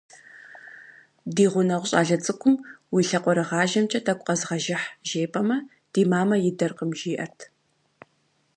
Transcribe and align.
Ди 1.35 1.45
гъунэгъу 1.51 1.87
щӏалэ 1.89 2.17
цӏыкӏум 2.23 2.55
«уи 2.93 3.01
лъакъуэрыгъажэмкӏэ 3.07 3.99
тӏэкӏу 4.05 4.25
къэзгъэжыхь» 4.27 4.87
жепӏэмэ, 5.07 5.57
«ди 5.93 6.01
мамэ 6.11 6.35
идэркъым» 6.49 6.91
жиӏэрт. 6.99 7.39